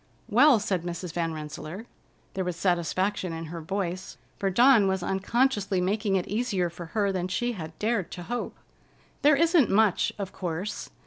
"Well," 0.27 0.59
said 0.59 0.81
Mrs. 0.81 1.13
Van 1.13 1.31
Rensselaer—there 1.31 2.43
was 2.43 2.55
satisfaction 2.55 3.33
in 3.33 3.45
her 3.53 3.61
voice, 3.61 4.17
for 4.39 4.49
Dawn 4.49 4.87
was 4.87 5.03
unconsciously 5.03 5.79
making 5.79 6.15
it 6.15 6.27
easier 6.27 6.71
for 6.71 6.87
her 6.97 7.11
than 7.11 7.27
she 7.27 7.51
had 7.51 7.77
dared 7.77 8.09
to 8.13 8.23
hope—"there 8.23 9.35
isn't 9.35 9.69
much, 9.69 10.11
of 10.17 10.33
course. 10.33 10.89